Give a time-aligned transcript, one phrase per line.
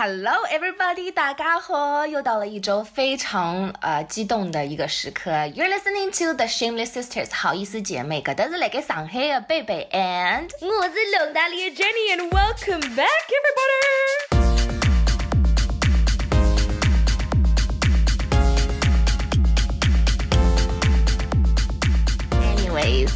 [0.00, 1.10] Hello, everybody！
[1.10, 5.32] 大家好，又到了一周非常呃激动的一个时刻。
[5.32, 14.07] You're listening to the Shameless Sisters，好意思姐妹，搿都是来个上海的贝贝 and 我是龙大利的 Jenny，and welcome back everybody。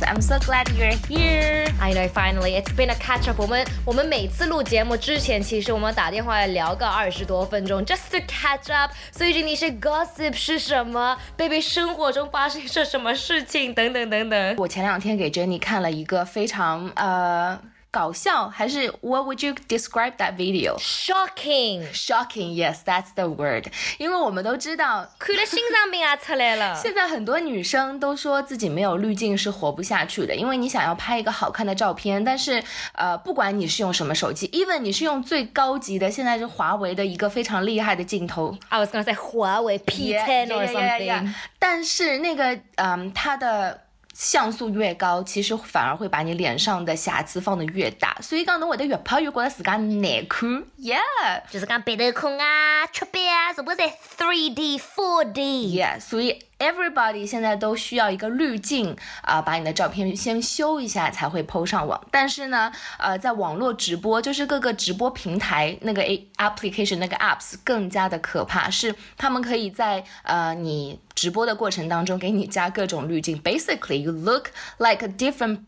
[0.01, 1.67] I'm so glad you're here.
[1.79, 3.39] I know finally it's been a catch up.
[3.39, 8.91] 我们我们每次录节目之前，其实我们打电话聊个二十多分钟，just to catch up。
[9.11, 11.15] 所以这里是 gossip 是什么？
[11.37, 13.71] baby 生活中发生着什么事情？
[13.73, 14.55] 等等等等。
[14.57, 17.59] 我前两天给 Jenny 看了一个非常呃。
[17.92, 20.78] 搞笑还是 What would you describe that video?
[20.78, 22.54] Shocking, shocking.
[22.54, 23.66] Yes, that's the word.
[23.98, 26.74] 因为我们都知道，看了心脏病啊出来了。
[26.80, 32.64] 现在很多女生都说自己没有滤镜是活不下去的，因为你想要拍一个好看的照片，但是
[32.94, 38.56] 呃，不管你是用什么手机，even 你是用最高级的，现在是华为的一个非常厉害的镜头。
[38.70, 41.34] I was gonna say 华为 P10 or something.
[41.58, 43.81] 但是那个嗯，它的。
[44.12, 53.76] 像素越高，其实反而会把你脸上的瑕疵放得越大，所以讲侬会得越拍越觉得自家难看，Yeah，就是讲鼻头孔啊、雀斑啊，是不是
[54.16, 56.38] three D、four D？Yeah，所以。
[56.62, 62.00] Everybody 现在都需要一个滤镜啊，把你的照片先修一下才会 PO 上网。
[62.12, 73.42] 但是呢，呃，在网络直播，就是各个直播平台那个 A application 那个 apps 更加的可怕，是他们可以在呃你直播的过程当中给你加各种滤镜。
[73.42, 75.64] Basically, you look like a different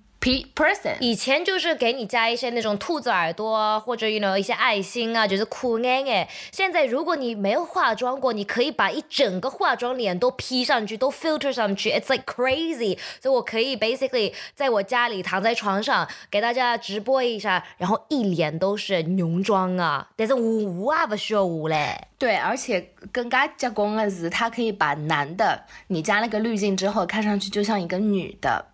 [0.55, 6.28] person，以前就是给你加一些那种兔子耳朵或者 you know 一些爱心啊，就是酷爱爱。
[6.50, 12.98] 现在如果你没有化妆过，你可以把一整个化妆脸都 P 上去，都 filter 上去，it's like crazy。
[13.20, 22.08] 所以我可以 basically 在我家里躺在床上给大家直播一下，然后一脸都是浓妆啊，但是我啊不需要我嘞。
[22.17, 28.64] 对，而且更加结棍的是，它可以把男的你加了个滤镜之后，看上去就像一个女的。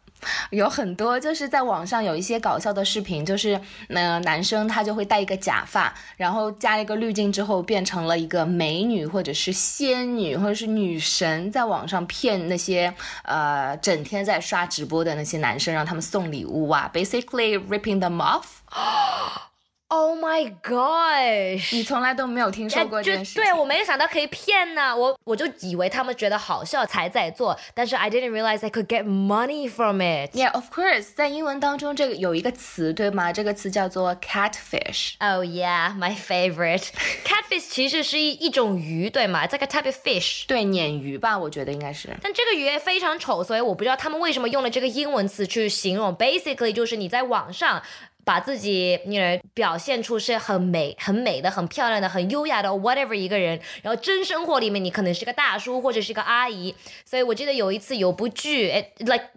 [0.51, 12.93] 有很多就是在网上有一些搞笑的视频，就是那男生他就会戴一个假发，然后加一个滤镜之后变成了一个美女或者是仙女或者是女神，在网上骗那些
[13.25, 18.45] 呃整天在刷直播的那些男生，让他们送礼物啊，basically ripping them off。
[19.93, 21.61] Oh my god！
[21.73, 27.59] 你从来都没有听说过这件事，对我没有想到可以骗呢，我我就以为他们觉得好笑才在做。
[27.75, 30.31] 但是 I didn't realize I could get money from it.
[30.33, 33.33] Yeah, of course，在英文当中这个有一个词对吗？
[33.33, 35.15] 这个词叫做 catfish。
[35.19, 36.91] Oh yeah, my favorite
[37.27, 39.45] catfish 其实是一一种鱼对吗？
[39.49, 42.17] 这个 type of fish 对鲶鱼吧，我觉得应该是。
[42.22, 46.17] 但这个鱼非常丑，所以我不知道他们为什么用了这个英文词去形容。
[46.17, 47.83] Basically，就是你在网上。
[48.31, 49.19] 把自己，你
[49.53, 56.73] 表现出是很美、很美的、很漂亮的、很优雅的 whatever 一个人，然后真生活里面你可能是个大叔或者是个阿姨。
[57.05, 58.93] 所以我记得有一次有部剧，哎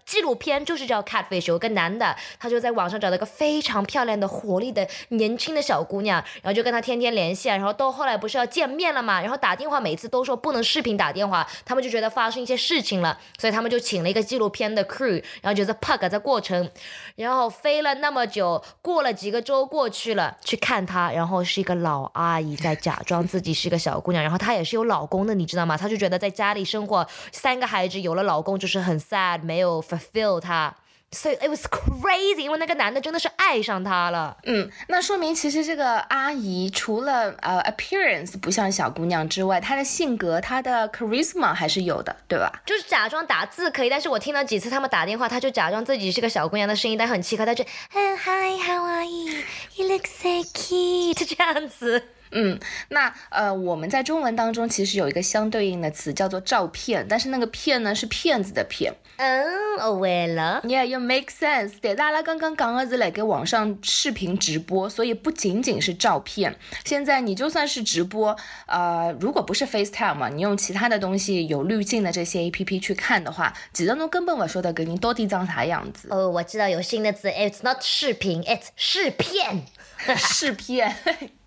[0.06, 16.70] 纪录片就是叫 Catfish，有个男的，他就在网上找到一个非常漂亮的、活力的、年轻的小姑娘，然后就跟他天天联系，然后到后来不是要见面了嘛，然后打电话每次都说不能视频打电话，他们就觉得发生一些事情了，所以他们就请了一个纪录片的 crew，然后就是 pug 在过程，
[17.16, 18.64] 然后飞了那么久。
[18.84, 25.78] 过了几个周过去了，去看她，然后是一个老阿姨在假装自己是一个小姑娘，然后她也是有老公的，你知道吗？
[25.78, 30.76] 她就觉得在家里生活，三个孩子有了老公就是很 sad，没有 fulfill 她。
[31.13, 34.35] 所以 it was crazy，因为那个男的真的是爱上她了。
[34.44, 42.52] 嗯，那说明其实这个阿姨除了呃 appearance 不像小姑娘之外，她的性格、她的 charisma 还是有的，对吧？
[42.66, 47.63] 就是假装打字可以，但是我听了几次他们打电话，她就假装自己是个小姑娘的声音，但很奇怪，她就
[47.94, 52.03] 嗯 Hi，how are you？You look so cute，这样子。
[52.34, 58.94] 嗯，那呃，我们在中文当中其实有一个相对应的词叫做照片，但是那个骗呢是骗子的骗。
[59.18, 59.46] 嗯，
[59.80, 60.62] 我会了。
[60.64, 61.74] Yeah，you make sense。
[61.80, 66.56] 但是阿拉刚刚讲的是来给网上视频直播，所以不仅仅是照片。
[66.84, 76.08] 现在你就算是直播，呃，如果不是 FaceTime 嘛，你用其他的东西有滤镜的这些 APP 去看的话，几分钟根本我说的给你到底长啥样子。
[76.09, 79.66] 哦，我知道有新的词，It's not 视频，It's 视片，
[80.18, 80.96] 视片。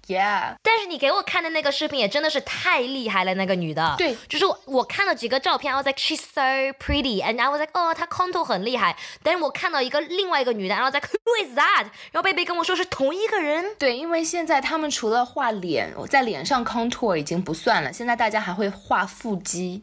[0.08, 3.97] Yeah，但是你给我看的那个视频也真的是太厉害了，那个女的。
[3.99, 6.41] 对，就是我看了几个照片，I was like she's so
[6.79, 8.97] pretty，and I was like，哦，她 contour 很厉害。
[9.25, 11.87] 但是我看到一个另外一个女的，然后在 Who is that？
[12.12, 13.75] 然后贝贝跟我说是同一个人。
[13.79, 19.82] 对，因为现在他们除了画脸，在脸上 contour 已经不算了，现在大家还会画腹肌。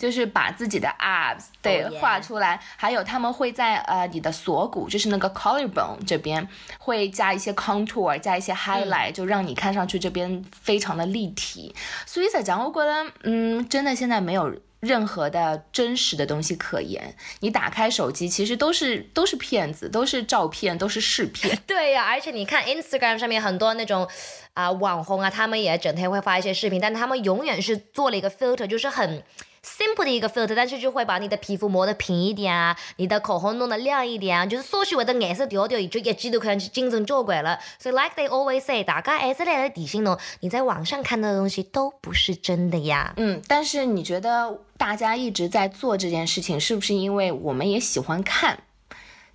[0.00, 6.48] 就是把自己的 abs 对画出来，还有他们会在呃你的锁骨，就是那个 collarbone 这边
[6.78, 11.74] 会加一些 contour，加一些 highlight，就让你看上去这边非常的立体。
[12.06, 14.50] 所以在讲我觉得，嗯，真的现在没有。
[14.80, 21.54] 任何的真实的东西可言，你打开手机，其实都是都是骗子，都是照片，都是视频。
[21.68, 24.08] 对呀，而且你看 Instagram 上面很多那种
[24.54, 29.22] 啊网红啊，他们也整天会发一些视频，但他们永远是做了一个 filter，就是很。
[29.62, 37.58] Simple 的一个 filter，但是就会把你的皮肤磨得平一点啊，你的口红弄得亮一点啊，就是所许的颜色调调，就一记都看上去精神做鬼了。
[37.78, 43.12] 所以 like they always say，大家还是来的提醒侬，你在网上看到的东西都不是真的呀。
[43.16, 48.60] 嗯，但是你觉得大家一直在做这件事情，是不是因为我们也喜欢看？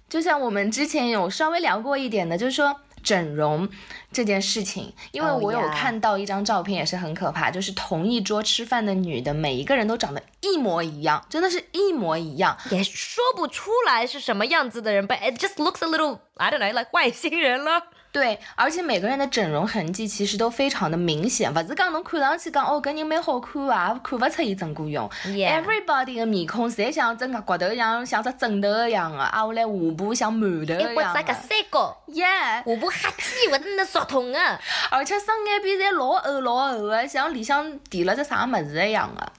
[0.09, 2.81] 就像我们之前有稍微聊过一点的，就是说。
[3.05, 3.69] 整容
[4.11, 17.83] 这件事情，因为我有看到一张照片，也是很可怕，就是同一桌吃饭的女的，每一个人都长得一模一样，真的是一模一样，也说不出来是什么样子的人，but it just looks a little I don't know like 外星人了。
[18.15, 25.09] 对，而且每个人的整容痕迹其实都非常的明显，不是讲侬看上去讲哦，搿人蛮好看啊，看不出伊整过容。
[25.25, 30.91] Everybody 的面孔侪像整个骨头一样，像只枕头一样的，啊，我来下巴像馒头一样。
[30.93, 31.97] 一个三角。
[32.07, 32.63] Yeah。
[32.63, 34.57] 下巴哈气，或者那缩痛啊。
[34.89, 39.31] 而且双眼皮侪老厚老厚的，像里向垫了只啥么子一样的。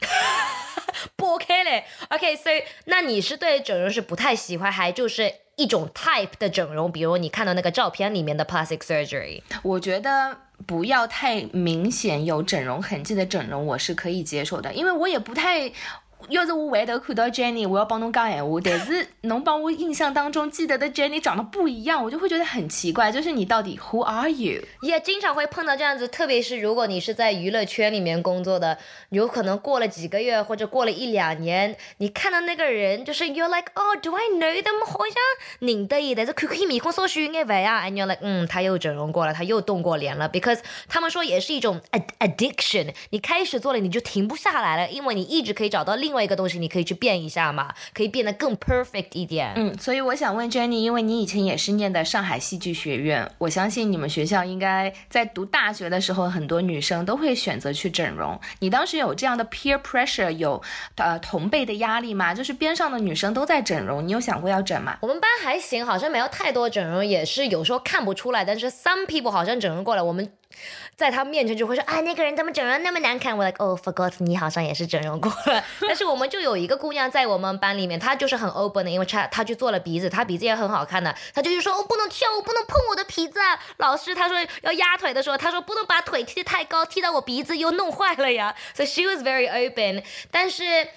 [1.34, 1.64] O.K.
[1.64, 1.84] 嘞。
[2.10, 5.32] OK，所以那你是对整容是不太喜欢，还就是？
[5.56, 10.36] 一种 type 的整容，比如你看到那个照片里面的 plastic surgery，我觉得
[10.66, 15.72] 不要太明显有整容痕迹的整容，我是可以接受的，因为我也不太。
[16.28, 23.12] 要是我回头看到 Jenny，我要帮侬讲闲话， 但是侬帮我印象当中记得的 Jenny 长得不一样，我就会觉得很奇怪。
[23.12, 24.62] 就是你到底 Who are you？
[24.82, 28.78] 也经常会碰到这样子，特别是如果你是在娱乐圈里面工作的，
[29.10, 34.84] 有可能过了几个月或者过了一两年，你看到那个人，就是 You're like Oh, do I know them？
[34.84, 35.14] 好像
[35.60, 37.84] 认得伊，但是看看面孔稍许有点不啊。
[37.84, 40.28] And you're like，嗯，他又整容过了，他又动过脸了。
[40.28, 41.80] Because 他们说也是一种
[42.18, 46.05] addiction，你开始做了你就停不下来了，因为你一直可以找到另。
[46.06, 49.52] 另外一个东西，你可以去变一下嘛，可以变得更 perfect 一点。
[49.56, 58.38] 嗯，所以我想问 Jenny，因为你以前也是念的上海戏剧学院，我相信你们学校应该在读大学的时候，很多女生都会选择去整容。
[58.60, 60.62] 你当时有这样的 peer pressure，有
[60.94, 62.32] 呃同辈的压力吗？
[62.32, 64.96] 就是边上的女生都在整容，你有想过要整吗？
[65.00, 70.30] 我们班还行，好像没有太多整容，也是有时候看不出来，但是 some people 好像整容过来，我们。
[70.96, 73.36] 在他面前就会说啊，那个人怎么整容那么难看？
[73.36, 75.62] 我 like oh forgot，你好像也是整容过了。
[75.82, 81.14] 但是我们就有一个姑娘在我们班里面，她就是很 open 的，因为她她去做了鼻子，她鼻子也很好看的。
[81.34, 83.38] 她就是说，我不能跳舞，不能碰我的鼻子。
[83.76, 88.54] 老师她说要压腿的时候，她说不能把腿踢得太高，踢到我鼻子又弄坏了呀。
[88.74, 90.88] 所以 she was very open，但是。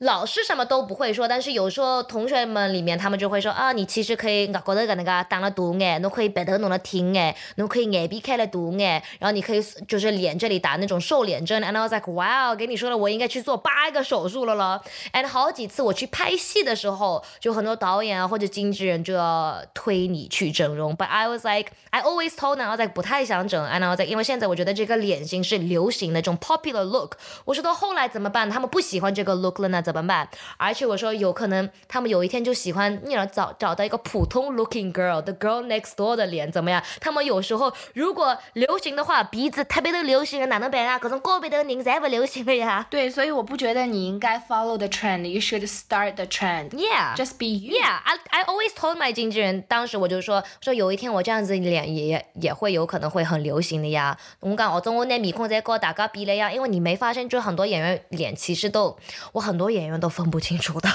[0.00, 11.62] 老师什么都不会说，但是有时候同学们里面他们就会说啊，你其实可以额高头搿能个打了大眼，侬可以鼻头弄得挺眼，侬可以眼皮开了大眼，然后你可以就是脸这里打那种瘦脸针。
[11.62, 14.80] And I was like, wow，给你说了，我应该去做八个手术了咯。
[15.12, 20.96] And 好几次我去拍戏的时候，就很多导演啊或者经纪人就要推你去整容。
[20.96, 23.62] But I was like, I always told them I was like 不太想整。
[23.66, 27.18] And I was like，因为现在我觉得这个脸型是流行的这种 popular look。
[27.44, 28.48] 我说到后来怎么办？
[28.48, 29.82] 他们不喜欢这个 look 了呢？
[29.92, 30.28] 怎么办？
[30.56, 36.82] 而且我说有可能他们有一天就喜欢，你找找到一个普通 looking girl，the girl next door 的脸怎么样？
[37.00, 40.98] 他们有时候如果流行的话，鼻子特别的流行，哪能办啊？
[40.98, 42.86] 各种个别的人才不流行了呀。
[42.90, 46.70] 对，所以我不觉得你应该 follow the trend，you should start the trend。
[46.70, 47.76] Yeah，just be you。
[47.78, 54.16] Yeah，I I always told my 经纪人，当时我就说说有一天我这样子脸也也会有可能会很流行的呀。
[54.40, 58.96] 我讲我中我那面孔在跟大家比了呀，因为你没发现，就很多演员脸其实都，
[59.32, 60.10] 我很多演演员都。
[60.10, 60.88] 分不清楚的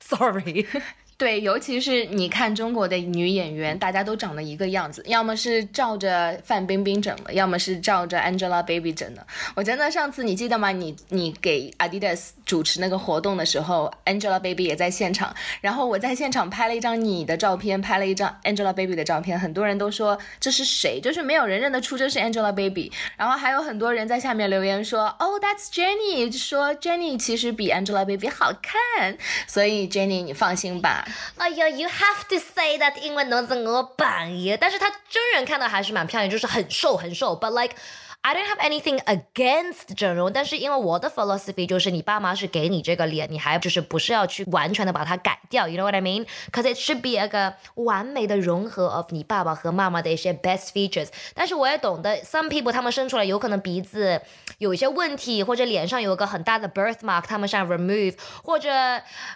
[0.00, 0.66] ，sorry。
[1.22, 9.24] 对，尤其是你看中国的女演员，大家都长得一个样子，要么是照着范冰冰整的，要么是照着 Angelababy 整的。
[9.54, 10.72] 我真的上次你记得吗？
[10.72, 21.00] 你你给 Adidas 主持那个活动的时候，Angelababy 也在现场，然后我在现场拍了一张你的照片，拍了一张 Angelababy 的照片，很多人都说这是谁？
[21.00, 22.90] 就是没有人认得出这是 Angelababy。
[23.16, 29.16] 然后还有很多人在下面留言说，Oh that's Jenny，说 Jenny 其实比 Angelababy 好看。
[29.46, 31.06] 所以 Jenny 你放心吧。
[31.36, 34.56] 哎呀，You have to say that，因为侬是我朋友。
[34.60, 37.38] 但是她真人看到还是蛮漂亮，就是很瘦很瘦。
[37.38, 37.76] But like。
[38.24, 46.24] I don't have anything against 整容，但是因为我的 philosophy 就是你爸妈是给你这个脸，你还就是不是要去完全的把它改掉，you know what I mean?
[46.52, 51.08] Cause it should be 一个完美的融合 of 你爸爸和妈妈的一些 best features。
[51.34, 54.22] 但是我也懂得，some people 他们生出来有可能鼻子
[54.58, 58.14] 有一些问题，或者脸上有个很大的 birthmark，他们想 remove，
[58.44, 58.70] 或者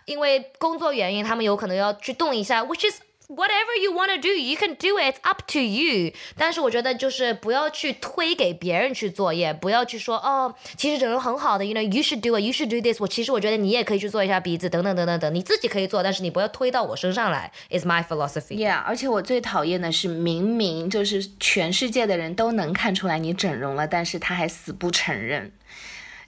[0.04, 5.14] 因为工作原因他们有可能要去动一下，which is whatever you want to do, you can do it.
[5.14, 6.12] It's up to you.
[6.36, 13.00] 但是我觉得就是不要去推给别人去做，也不要去说哦，其实整容很好的，you know, you should do it, you should do this.
[13.00, 17.50] 我其实我觉得你也可以去做一下鼻子，等等等等等，你自己可以做，但是你不要推到我身上来。
[17.70, 18.56] Is my philosophy.
[18.56, 25.52] Yeah，而且我最讨厌的是，明明就是全世界的人都能看出来你整容了，但是他还死不承认。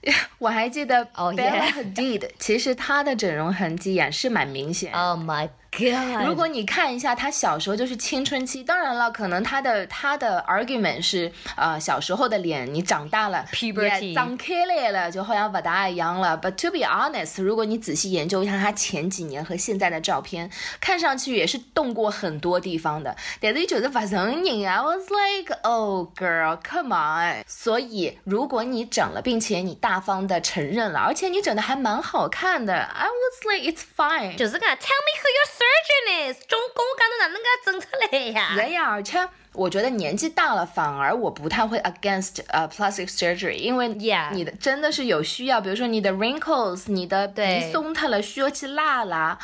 [0.39, 1.73] 我还记得 Oh, Bella yeah.
[1.73, 4.93] Hadid，其实她的整容痕迹也是蛮明显。
[4.93, 6.25] Oh my god.
[6.27, 16.37] 如果你看一下他小时候就是青春期，当然了，可能他的他的 argument 是，呃，小时候的脸你长大了 Puberty 也长开来了，就好像不大一样了。
[16.37, 20.49] But to be honest，如果你仔细研究一下他前几年和现在的照片，
[20.79, 24.75] 看上去也是动过很多地方的，但是就是不承认啊。
[24.75, 27.43] I was like, oh girl, come on。
[27.47, 34.35] 所以如果你整了，并且你大方的承认了，而且你整的还蛮好看的，I was like, it's fine。
[34.37, 38.51] 就是个 Tell me who your surgeon is，中跟我讲的哪能给它整出来呀？
[38.55, 49.37] 对呀，而且我觉得年纪大了，反而我不太会 against 呃、plastic surgery，因为你的真的是有需要，比如说你的 wrinkles，你的皮松塌了，需要去拉拉，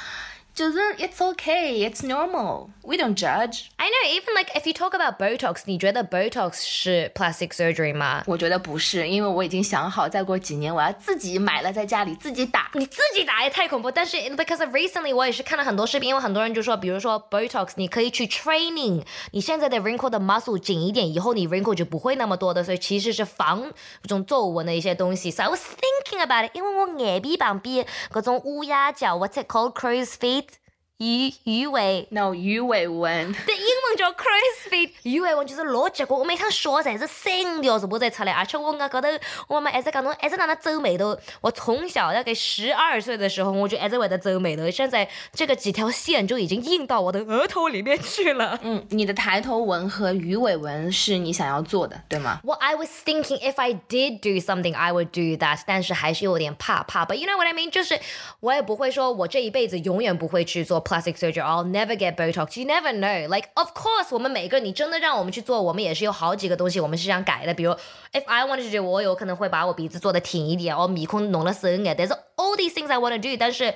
[0.54, 3.68] 就是 it's okay，it's normal，we don't judge。
[3.76, 8.22] I know, even like if you talk about Botox，你觉得 Botox 是 plastic surgery 吗？
[8.26, 12.68] 我觉得不是，因为我已经想好，再过几年我要自己买了，在家里自己打。
[12.74, 25.30] 你自己打也太恐怖，但是 because of recently 我也是看了很多视频，因为很多人就说，比如说 Botox，你可以去 training 你现在的 wrinkle 的 muscle 紧一点，以后你 wrinkle 就不会那么多的，所以其实是防这种皱纹的一些东西。
[25.30, 30.43] So I was thinking about it，因为我眼皮旁边各种乌鸦脚，what's it called crow's feet，
[30.97, 32.07] 鱼鱼尾。
[32.11, 33.33] No，鱼尾纹。
[35.03, 39.07] 鱼尾纹就是老结果，我每趟说才是三条是不再出来，而且我讲高头，
[39.47, 41.17] 我妈一直讲侬一直在那皱眉头。
[41.41, 48.59] 我从小大概十二岁的时候，我就一直会在皱眉头，现在这个几条线就已经印到我的额头里面去了。
[48.63, 52.39] 嗯，你的抬头纹和鱼尾纹是你想要做的，对吗？
[52.45, 57.05] Well, I was thinking if I did do something, I would do that，但是还是有点怕怕。
[57.05, 57.69] But you know what I mean？
[57.69, 57.99] 就是
[58.39, 61.41] 我也不会说我这一辈子永远不会去做 plastic surgery.
[61.41, 62.59] I'll never get Botox.
[62.59, 63.27] You never know.
[63.27, 67.53] Like of course，我们每个你真的让我们去做，我们也是有好几个东西我们是想改的。
[67.53, 67.71] 比如
[68.13, 71.93] if I wanted to do，我有可能会把我鼻子做的挺一点，我鼻孔弄得深一点。
[71.95, 73.73] 但是 all these things I want to do，但是。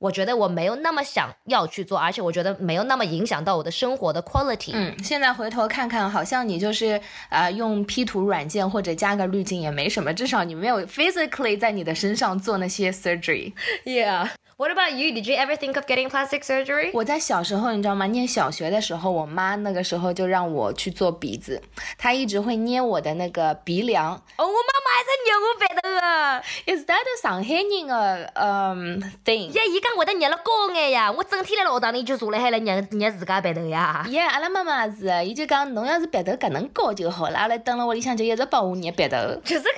[0.00, 4.70] 我觉得我没有那么想要去做，而且我觉得没有那么影响到我的生活的 quality。
[4.72, 13.52] 嗯，现在回头看看，好像你就是啊、呃用 P 图软件或者加个滤镜也没什么，至少你没有 physically 在你的身上做那些 surgery。
[13.84, 14.30] Yeah.
[14.60, 15.10] What about you?
[15.14, 16.90] Did you ever think of getting plastic surgery?
[16.92, 18.04] 我在小时候，你知道吗？
[18.04, 21.62] 念小学的时候，我妈那个时候就让我去做鼻子，
[21.96, 24.12] 她一直会捏我的那个鼻梁。
[24.12, 29.50] 哦，我妈妈还在捏我鼻头啊！Is that a 上海人的嗯 thing？
[29.50, 34.04] 呀，伊讲会得捏了高眼呀，我整天辣学堂里就坐辣海来捏捏自家鼻头呀。
[34.10, 39.16] 耶，阿拉妈妈是，伊就讲侬要是鼻头搿能高就好了，阿拉蹲辣屋里向就一直帮我捏鼻头。
[39.42, 39.70] 就是个，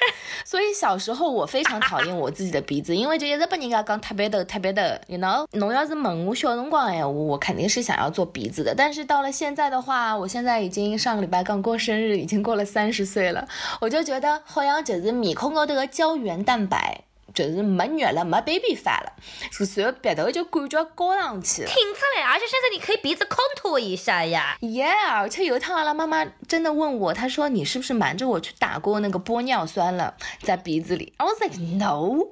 [0.44, 5.46] 所以小时候我非常讨厌我自己的鼻子，因为就一直被人家讲塌鼻头、塌鼻的，you know。
[5.52, 8.74] 侬要是问我小辰光哎，我我肯定是想要做鼻子的。
[8.74, 13.46] 但是到了现在的话，我现在已经上个礼拜刚过生日，已经过了三十岁了，
[13.80, 17.02] 我就觉得好像就是面孔高头的胶原蛋白。
[17.34, 19.12] 就是没肉了，没 baby fat 了，
[19.50, 21.68] 所以鼻头就感觉高上去了。
[21.68, 24.56] 挺出来，而且现在你可以鼻子 contour 一下呀。
[24.60, 32.26] Yeah，而且有一趟阿拉妈妈真的问我，她说你是不是瞒着我去打过那个玻尿酸了，在鼻子里？I was like no，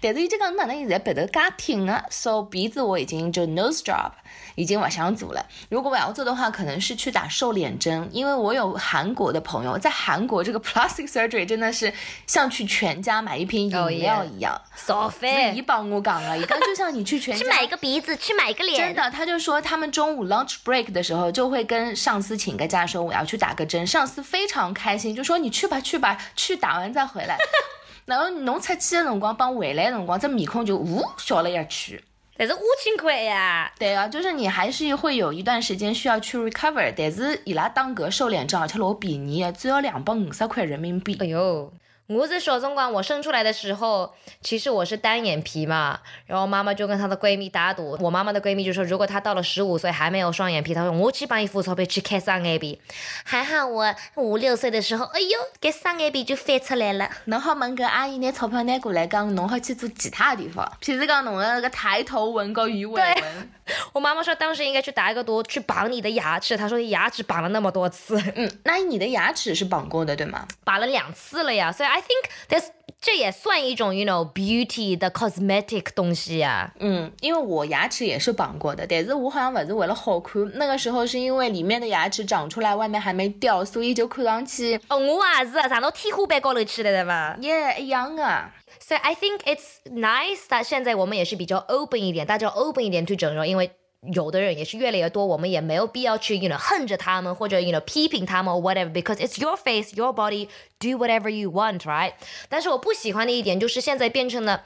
[0.00, 4.10] 但是伊就讲哪能现在鼻头介挺啊，so 鼻子我已经就 nose job
[4.54, 5.44] 已经不想做了。
[5.68, 11.92] 如果我要做的话，可能是去打瘦脸针，因为我有韩国的朋友，在韩国这个 plastic surgery 真的是
[12.26, 14.43] 像去全家买一瓶饮 Oh, 料一样。
[14.76, 18.78] 少是费姨，帮我讲的，伊讲就像你去全家 去买一个鼻子，去买一个脸。
[18.78, 23.86] 真的，他就说他们中午 lunch break 的时候就会跟上司请个假，说我要去打个针。
[23.86, 27.36] 上司非常开心，就说你去吧去吧，去打完再回来。
[28.06, 32.00] 然后侬出去的辰光帮回来的辰光，这面孔就呜小了一圈。
[32.36, 33.72] 但是五千块呀。
[33.78, 41.16] 对啊，就是你还是会有一段时间需要去 recover，但是伊拉打个瘦脸针而且老便宜的，只要两百五十块人民币。
[41.20, 41.72] 哎呦，
[42.06, 52.78] 我是小总管我生出来的时候，其实我是单眼皮嘛，然后妈妈就跟她的闺蜜打赌，我妈妈的闺蜜就说，如果她到了十五岁还没有双眼皮，她说我去帮你付钞票去开双眼皮。
[53.24, 57.08] 还好我五六岁的时候，哎呦，搿双眼皮就翻出来了。
[57.24, 63.50] 侬好问搿阿姨拿钞票拿过来，讲侬好去做其他地方，譬如讲侬的那个抬头纹 和鱼尾纹。
[63.94, 66.54] 我妈妈说当时应该去打一个赌，去绑你的牙齿。
[66.54, 70.46] 她说牙齿绑了那么多次，嗯，那你的牙齿是绑过的对吗？
[70.64, 71.72] 绑了两次了呀。
[71.72, 72.70] 所以 I think this
[73.00, 76.72] 这也算一种 you know beauty 的 cosmetic 东西啊。
[76.80, 87.36] 嗯，因为我牙齿也是绑过的，但是我好像不是为了好看，那个时候是因为里面的牙齿长出来，外面还没掉，所以就看上去哦，我也是上到天花板高头去了，对吧？
[87.42, 88.50] 耶一样啊。
[88.80, 93.70] So I think it's nice that 现在我们也是比较 open 一点，大家 open 一点去整容，因为
[94.12, 101.50] 有的人也是越来越多，我们也没有必要去 you know 恨着他们或者 you know 批评他们 whatever，because it's your face, your body, do whatever you
[101.50, 102.12] want, right？
[102.48, 104.64] 但是我不喜欢的一点就是现在变成了。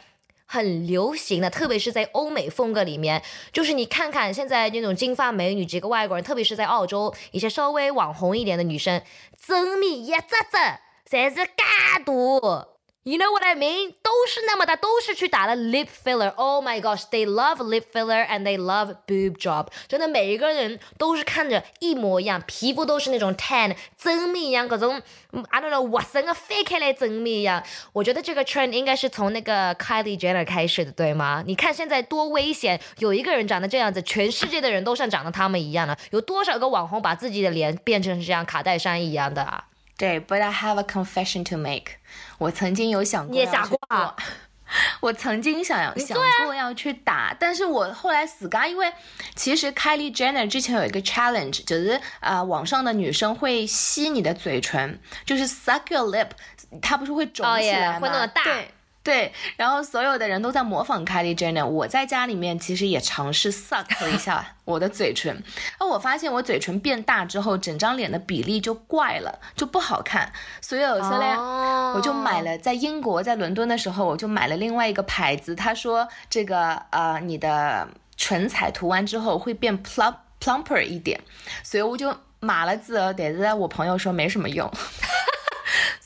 [0.50, 9.02] 很流行的，特别是在欧美风格里面，就是你看看现在那种金发美女，几个外国人，特别是在澳洲一些稍微网红一点的女生，
[9.46, 10.34] 真面一只
[11.04, 12.77] 只，侪是假大。
[13.08, 13.94] You know what I mean？
[14.02, 16.28] 都是那么大，都是去打了 lip filler。
[16.34, 19.68] Oh my gosh，they love lip filler and they love boob job。
[19.86, 25.00] 真的，每一个人都是看着一模一样，皮肤都是那种 tan 真面一样，各种
[25.48, 27.64] I don't know 活生的翻开来真面一样。
[27.94, 31.42] 我觉得这个 trend 应该是从那个 Kylie Jenner 开始的，对吗？
[31.46, 35.96] 你看现在多危险，有一个人长得这样子，全世界的人都像长得他们一样的。
[36.10, 39.64] 有多少个网红把自己的脸变成这样卡戴珊一样的啊？
[39.98, 41.96] 对，But I have a confession to make。
[42.38, 44.16] 我曾经有想过你也打过啊
[45.00, 48.92] 我曾经想要想过要去打，但是我后来死嘎，因为
[49.34, 56.28] 其实 Kylie Jenner 之前有一个 challenge，就是啊、呃网上的女生会吸你的嘴唇，就是 suck your lip，
[56.82, 58.00] 它不是会肿起来吗？
[58.00, 58.70] 会那么大对。
[59.08, 65.42] 对，然后所有的人都在模仿 Kylie Jenner，我在家里面其实也尝试 suck 了一下 我的嘴唇，
[65.78, 77.88] 而我发现我嘴唇变大之后，整张脸的比例就怪了，就不好看，所以有时候嘞，哦我就买了，在英国在伦敦的时候，我就买了另外一个牌子，他说这个呃你的
[78.18, 81.18] 唇彩涂完之后会变 plump plumper 一点，
[81.62, 84.70] 所以我就买了之后，但是我朋友说没什么用。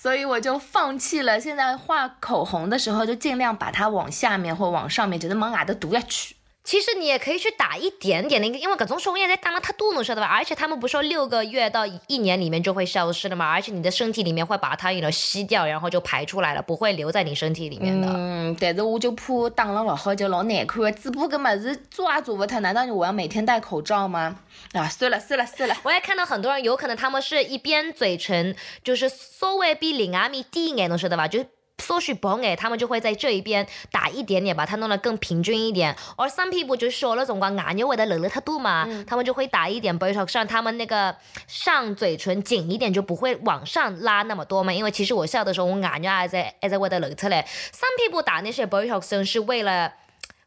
[0.02, 1.38] 所以我就放弃了。
[1.38, 6.34] 现在画口红的时候，就尽量把它往下面或往上面，只能往外头涂下去。
[6.64, 10.28] 其实你也可以去打一点点的，因为各种手艺在打了它都能晓得吧？
[10.28, 18.08] 而且他们不说六个月到一年里面就会消失的嘛，而且你的身体里面会把它有吸掉，然后就排出来了，不会留在你身体里面的。
[18.14, 24.38] 嗯，但是我就怕打了不好就老难看的，嘴巴搿么子做也做不脱，难道我要每天戴口罩吗？
[24.72, 25.76] 啊，算了算了算了。
[25.82, 31.26] 我也看到很多人，有可能他们是一边嘴唇就是稍微比另外面低一点，侬晓得吧？
[31.26, 31.44] 就
[31.82, 35.94] 是稍许薄眼，他们就会在这一边打一点点，把它弄得更平均一点。
[36.16, 41.16] 而 some people 就是小了辰光牙肉会得流了太多嘛，他们就会打一点 Botox，让他们那个
[41.48, 44.72] 上嘴唇紧一点，就不会往上拉那么多嘛。
[44.72, 47.42] 因为其实我笑的时候，我牙牛还在还在会得流出来。
[47.72, 49.94] Some people 打那些 Botox 是为了，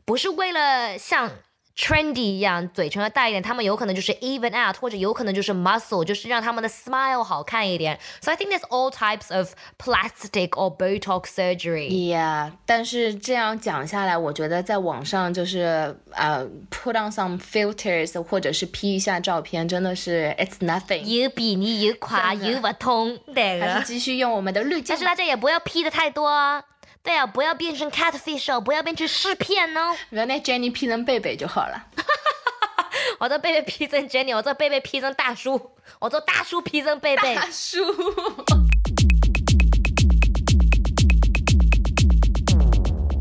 [0.06, 1.32] 不是为了像。
[1.77, 7.99] trendy 一样，嘴唇要大一点，他们有可能就是 even out，或者有可能就是 muscle，就是让他们的 smile 好看一点。
[8.21, 11.89] So I think there's all types of plastic or Botox surgery.
[11.89, 21.03] Yeah，但是这样讲下来，我觉得在网上就是呃 put on some filters，或者是 P 一下照片，真的是 it's nothing。
[21.05, 23.85] 又便宜又快真的又不痛，对还是的。
[23.85, 25.05] 继续用我们的滤镜但是。
[25.11, 26.63] 大家也不要 P 的太多啊，
[27.06, 29.96] 对啊，不要变成 catfish 哦，不要变成试片哦。
[30.10, 31.86] 不要那 Jenny P 成贝贝就好了。
[33.20, 37.36] 我这贝贝 P 成 Jenny，我这贝贝 P 成大叔，我这大叔 P 成贝贝。
[37.36, 37.78] 大叔。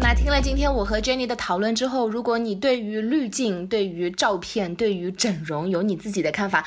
[0.01, 6.67] 那听了今天我和 Jenny 的讨论之后，如果你对于滤镜、对于照片、对于整容有你自己的看法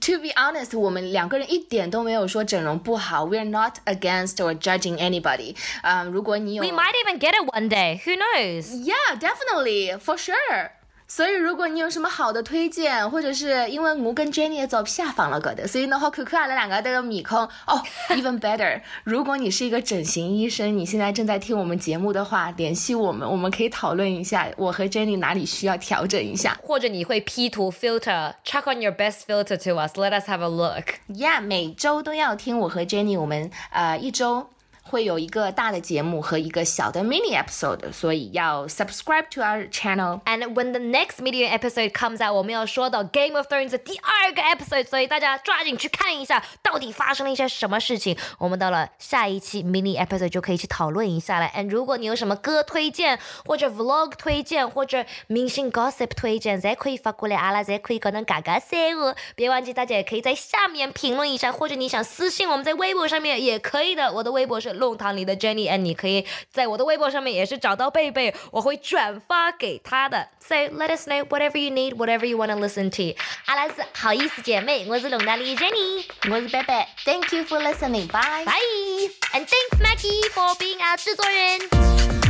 [0.00, 5.56] ，To be honest，我们两个人一点都没有说整容不好，We're not against or judging anybody。
[5.82, 8.00] 啊、如果你有 We might even get it one day.
[8.04, 8.72] Who knows?
[8.84, 10.70] Yeah, definitely, for sure.
[11.15, 17.81] 所以，如果你有什么好的推荐，或者是因为我跟 Jenny 的照片放了个的，所以侬好看看阿拉两个都有面孔哦。
[18.11, 26.57] Even better，如果你是一个整形医生，你现在正在听我们节目的话，联系我们，我们可以讨论一下我和 Jenny 哪里需要调整一下。
[26.61, 29.93] 或者你会 P 图 filter，check on your best filter to us.
[29.97, 30.95] Let us have a look.
[31.07, 34.49] Yeah，每周都要听我和 Jenny，我们呃一周。
[34.87, 40.21] 会有一个大的节目和一个小的 mini episode，所以要 subscribe to our channel。
[40.25, 48.15] And when the next media episode comes out，我们要说到 Game of Thrones 的第二个 episode，所以大家抓紧去看一下，到底发生了一些什么事情。
[48.37, 51.49] 我们到了下一期 mini episode 就可以去讨论一下了。
[51.55, 59.15] And 如果你有什么歌推荐，或者 vlog 推荐，或者明星 gossip 推荐，侪可以发过来，阿拉侪可以跟侬嘎嘎三哦。
[59.35, 64.13] 别忘记大家也可以在下面评论一下，或者你想私信我们在微博上面也可以的。
[64.13, 70.28] 我的微博是弄堂里的 Jenny，and 你可以在我的微博上面也是找到贝贝，我会转发给他的。
[70.40, 73.16] So let us know whatever you need, whatever you want to listen to。
[73.44, 82.23] 阿拉斯好意思姐妹，我是龙堂里 Jenny，我是贝贝，Thank you for listening，bye bye，and thanks Maggie for being our 制作人。